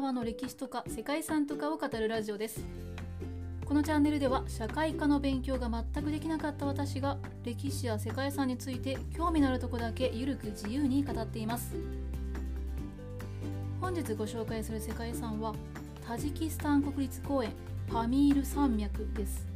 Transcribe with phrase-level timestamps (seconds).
[0.00, 2.60] 沢の歴史とか世界遺産とかを語るラジオです。
[3.64, 11.74] このチャンネルでは社会科の勉強が全くできなかった私が歴史や世界遺産について興味のあるとこだけゆるく自由に語っています。
[13.80, 15.54] 本日ご紹介する世界遺産は
[16.06, 17.52] タジキスタン国立公園
[17.90, 19.46] パミール山脈です。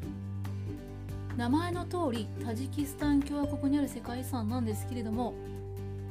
[1.36, 5.34] 名前の通りタジキスタン共和国にある世界遺産なんですけれども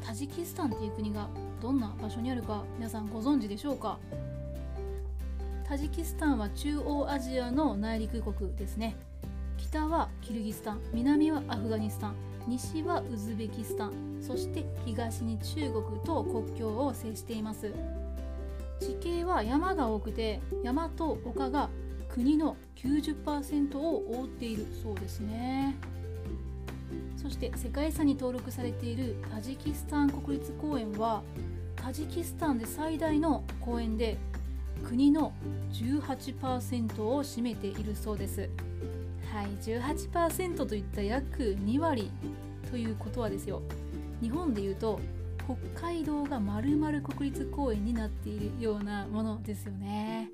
[0.01, 1.29] タジキスタンっていう国が
[1.61, 3.99] どんな場所にあるか皆さんご存知でしょうか？
[5.67, 8.95] タジキスタンは中央アジアの内陸国ですね。
[9.57, 12.15] 北はキルギスタン南はアフガニスタン
[12.47, 17.71] 西はウズベキスタンそして東に中国と国境を接しています。
[18.79, 21.69] 地形は山が多くて山と丘が
[22.07, 25.75] 国の90%を覆っているそうですね。
[27.21, 31.21] そして世界遺産に登録されているタジキスタン国立公園は
[31.75, 34.17] タジキスタンで最大の公園で
[34.85, 35.33] 国の
[35.73, 38.49] 18%を占めているそうです。
[39.33, 42.09] はい18%といった約2割
[42.71, 43.61] ということはですよ。
[44.21, 45.01] 日本でいうと
[45.73, 50.31] 北海道がまるまる国立公園になっているようなものですよね。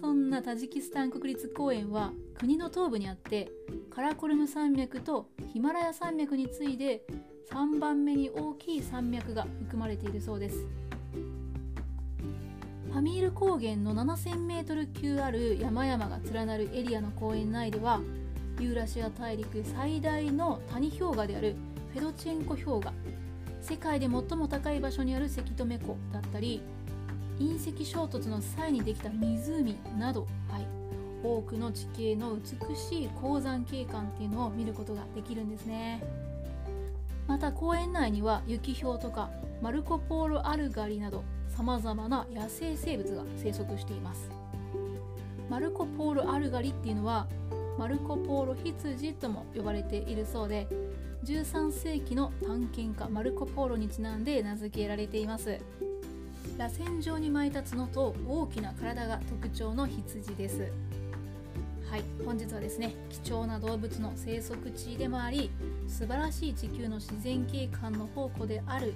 [0.00, 3.50] そんなタジキスタン国立公園は国の東部にあって
[3.90, 7.02] カラコルム山脈とヒマラヤ山脈に次いで
[7.50, 10.66] 3番目に大きい山脈が含まれているそうです。
[12.92, 18.00] パミール高原の 7000m 級ある山々が連なるエリアの公園内では
[18.58, 21.54] ユーラシア大陸最大の谷氷河である
[21.92, 22.92] フェドチェンコ氷河
[23.60, 26.62] 世界で最も高い場所にあるせき止め湖だったり
[27.38, 30.66] 隕石衝突の際にできた湖など、はい、
[31.22, 36.02] 多くの地形の美しい鉱山景観っていうのを見ることができるんですね。
[37.26, 39.30] また公園内には雪氷とか
[39.62, 44.30] マルコポーロアルガリなどさまざまな野生生物が生息しています。
[45.48, 47.26] マルコポーロアルガリっていうのは
[47.78, 50.68] マルコポーロ羊とも呼ばれているそうで
[51.24, 55.58] 13世紀の探検家マルコ・ポーロにちなんで名付けられています。
[56.56, 60.70] 螺旋状に巻いた角と大きな体が特徴の羊です。
[61.90, 65.50] はい本日はですね貴重な動物の生息地でもあり
[65.88, 68.94] 素晴らしい地球の自然景観の宝庫である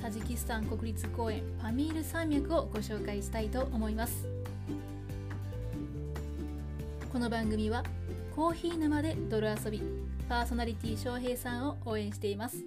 [0.00, 4.28] タジキスタン国立公園パミール山脈をご紹介したいと思います。
[7.12, 7.82] この番組は
[8.36, 9.82] コーヒー沼で泥遊び
[10.28, 12.58] パーソナリティ翔平さんを応援しています。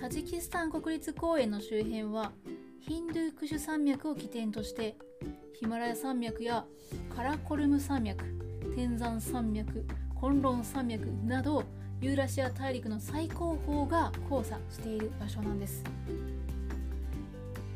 [0.00, 2.32] タジキスタン国立公園の周辺は
[2.80, 4.96] ヒンドゥークシュ山脈を起点として
[5.64, 6.62] ヒマラヤ山脈や
[7.16, 8.22] カラコルム山脈
[8.76, 11.64] 天山山脈コンロン山脈など
[12.02, 15.82] ユーラシア大陸の最高峰が交差している場所なんです。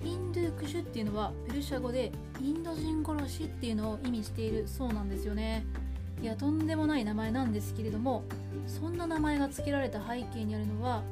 [0.04, 2.12] ヒンドゥクシュっていうのはペルシャ語で
[2.42, 5.64] インド人殺しっていうのを意味しているそうなんですよね。
[6.20, 8.22] いやとんでもない名前なんですけれども
[8.66, 11.02] そんな名前が付けられた背景にあるのは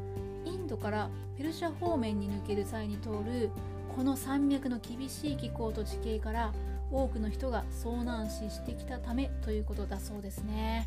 [0.45, 1.09] インドから
[1.39, 3.51] ペルシャ方面に抜ける際に通る
[3.97, 6.53] この山脈の厳しい気候と地形から
[6.93, 10.87] 多くの人が遭難死してきたためということだそうですね。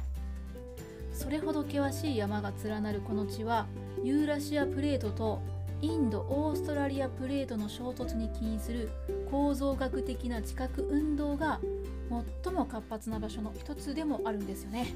[1.11, 3.65] それほど険しい山が連なるこの地は
[4.03, 5.41] ユーラシアプレートと
[5.81, 8.91] インドオーストラリアプレートの衝突に起因する
[9.31, 11.59] 構造学的な地殻運動が
[12.43, 14.93] 最も活発な場所の一つでもあるんですよね。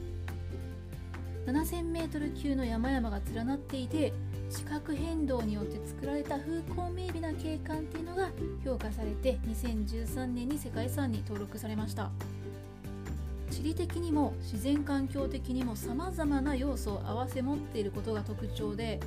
[1.48, 4.14] 7000m 級の山々が連なっていて
[4.50, 8.30] 地殻変動によって作られた風光明媚な景観っていうのが
[8.64, 12.12] 評価されて2013年に世界遺産に登録されました。
[13.54, 19.00] 地理的にも自然環境的にもさまざまな要素を併せ持っていることが特徴で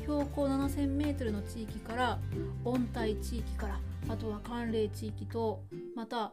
[0.00, 2.18] 標高 7000m の地域から
[2.64, 5.62] 温帯地域からあとは寒冷地域と
[5.94, 6.32] また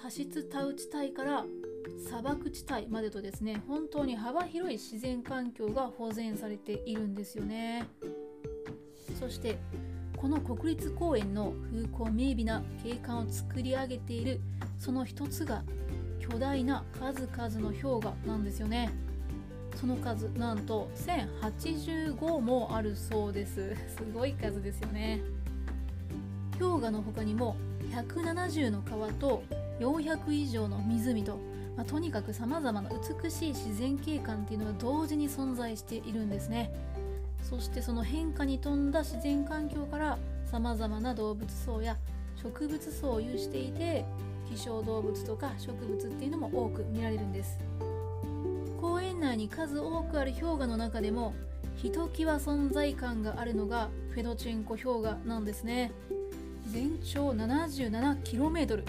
[0.00, 1.44] 多湿多雨地帯から
[2.08, 7.86] 砂漠地帯までとですね本当に幅広い自然環境が保全されているんですよね。
[9.18, 9.58] そして
[10.16, 14.40] この国立公園の風光明媚な景観を作り上げている
[14.78, 15.64] その一つが
[16.20, 18.90] 巨大な数々の氷河なんですよね。
[19.74, 23.74] その数なんと1085もあるそうです。
[23.96, 25.20] すごい数ですよね。
[26.58, 27.56] 氷河の他にも
[27.90, 29.42] 170の川と
[29.80, 31.38] 400以上の湖と、
[31.76, 36.72] まあ、とにかくさまざまな美しい自然景観っていうのが同時に存在しているんですね。
[37.42, 41.96] そしてその変化に富んだ自然環境からさまざまな動物層や
[42.40, 44.04] 植物層を有していて
[44.50, 47.58] 希少動物とか植物っていうのも多く見られるんです。
[48.80, 51.34] 公園内に数多くある氷河の中でも
[51.76, 55.92] ひときわ存在感があるのがフェドチェンコ氷河なんですね。
[56.70, 58.84] 全長 77km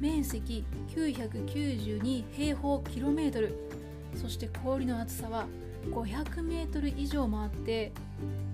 [0.00, 0.64] 面積
[0.96, 3.54] 992平方キロメートル。
[4.16, 5.46] そして氷の厚さは
[5.90, 7.92] 500メートル以上もあって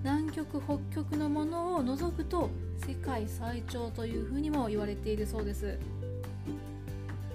[0.03, 2.49] 南極北極のものを除くと
[2.85, 5.79] 世界最長というふうにも言われているそうです。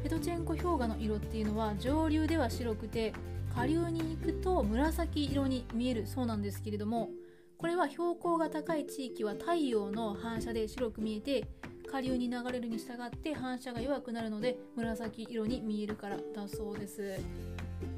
[0.02, 3.14] ペトチェンコ氷河の色っていうのは上流では白くて
[3.54, 7.10] 下流に行くと紫色に見えるそうなんですけれども
[7.56, 11.46] これは標高が高い地域は太陽の反射で白く見えて
[11.92, 17.20] 下流に流れるに従って反射が弱くなるので紫色に見えるからだそうです。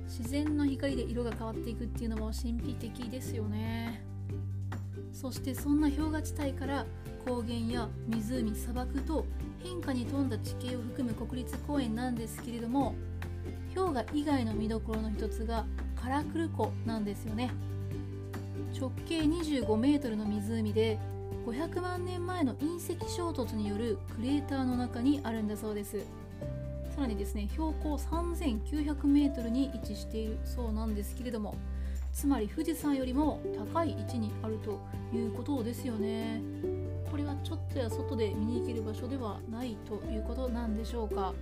[0.08, 4.04] 自然の光で色が変わっていくっていうのも神秘的ですよね。
[5.12, 6.84] そしてそんな氷河地帯から
[7.24, 9.26] 高原や湖砂漠と
[9.62, 12.96] 変化に富んだ地形を含む国立公園なんですけれども
[13.76, 17.52] 氷河以外の見どころの一つがカラクル湖なんですよね。
[18.76, 20.98] 直径25メートルの湖で
[21.46, 26.04] 500万年前の隕石衝突によるクレーターの中にあるんだそうです。
[26.94, 31.56] さらにですね標高 3900m に位置しているそうなんですけれども
[32.12, 33.40] つまり富士山よりも
[33.72, 34.80] 高い位置にあると
[35.12, 36.40] いうことですよね。
[37.10, 41.34] これはちょっとや外で見に行ける場所ではないということなんでしょうか。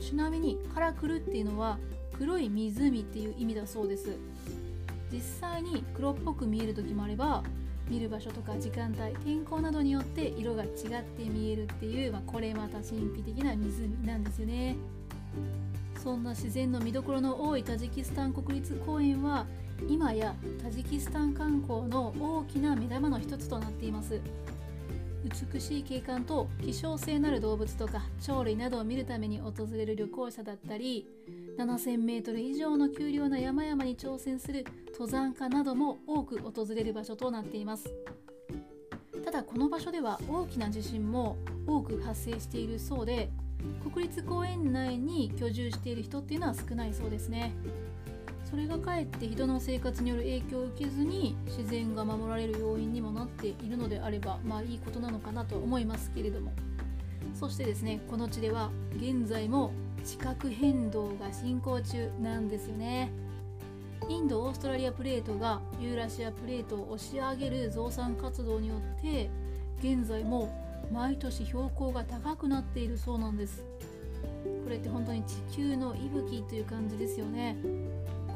[0.00, 1.78] ちなみにカラクルっていうのは
[2.18, 4.16] 黒い湖っていう意味だそうです。
[5.12, 7.42] 実際に黒っぽく見える時もあれば
[7.88, 10.70] 見る場所とか時間帯天候などによって色が違っ
[11.02, 14.76] て見えるっていう、まあ、これまた神秘的な湖なんですよね。
[16.02, 19.46] そんな自然の見どころの多いタジキスタン国立公園は
[19.88, 24.20] 今やタジキスタン観光の大きな目玉の一つとなっています。
[25.26, 31.06] 美しい景観と希少性なる動物とか鳥類などを見るために訪れる旅行者だったり
[31.58, 37.90] 7000m 以上の丘陵の山々に挑戦する登山家なども多く訪れる場所となっています。
[39.24, 41.36] ただこの場所では大きな地震も
[41.66, 43.28] 多く発生しているそうで
[43.92, 47.52] 国立公園内に居住している人っていうのは少ないそうですね。
[48.48, 56.52] それがかえって人の生活による影響を受けずに自然が守られる要因にもなっているのであればまあいいことなのかなと思いますけれども。
[57.34, 59.72] そしてですねこの地では現在も
[60.04, 63.10] 地殻変動が進行中なんですよね。
[64.08, 69.28] インドオーストラリアプレートがユーラシアプレートを押し上げる増産活動によって
[69.80, 70.48] 現在も
[70.92, 73.64] 毎年標高が高くなっているそうなんです。
[74.64, 77.56] これって本当に地球の息吹という感じですよね。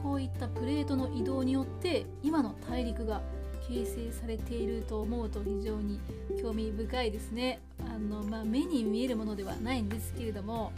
[0.02, 3.20] こういったプレートの移動によって今の大陸が
[3.69, 6.00] 形成されていると思うと非常に
[6.43, 10.73] 興味深いですねあの、まあ、目に見えるものではないんですけれども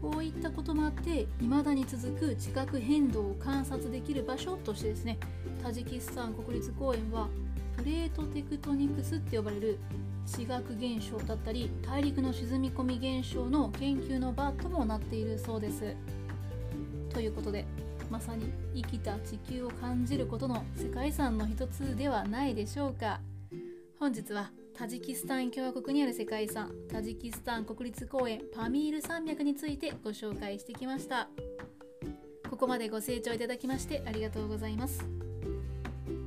[0.00, 5.18] こういったこともあって未だに続く地殻変動を観察できる場所としてですね
[5.62, 7.28] タジキスタン国立公園は
[7.76, 9.78] プレートテクトニクスって呼ばれる
[10.26, 15.96] 地学現象だったり大陸の沈み込み現象の研究の場ともなっているそうです。
[17.12, 17.66] ということで
[18.10, 23.20] まさに生きた地球を感じることの世界遺産の一つではないでしょうか。
[23.98, 31.28] 本日はタジキスタン共和国にある世界遺産タジキスタン国立公園パミール山脈についてご紹介してきました。
[32.50, 35.04] ここまでご清聴いただきましてありがとうございます。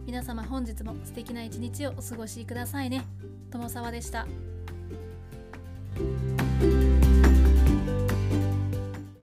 [0.05, 3.03] 皆様本日も素敵な一日をお過ごしくださいね。
[3.51, 4.25] 友沢でした。